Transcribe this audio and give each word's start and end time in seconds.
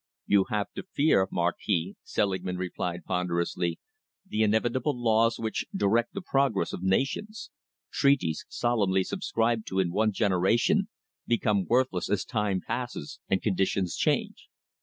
"You 0.25 0.45
have 0.49 0.71
to 0.73 0.81
fear, 0.91 1.27
Marquis," 1.31 1.95
Selingman 2.01 2.57
replied 2.57 3.05
ponderously, 3.05 3.79
"the 4.27 4.41
inevitable 4.41 4.99
laws 4.99 5.37
which 5.37 5.67
direct 5.75 6.15
the 6.15 6.23
progress 6.23 6.73
of 6.73 6.81
nations. 6.81 7.51
Treaties 7.91 8.43
solemnly 8.49 9.03
subscribed 9.03 9.67
to 9.67 9.77
in 9.79 9.91
one 9.91 10.11
generation 10.11 10.87
become 11.27 11.65
worthless 11.69 12.09
as 12.09 12.25
time 12.25 12.61
passes 12.65 13.19
and 13.29 13.43
conditions 13.43 13.95
change." 13.95 14.49